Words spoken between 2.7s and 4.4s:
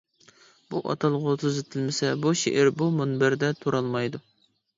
بۇ مۇنبەردە تۇرالمايدۇ.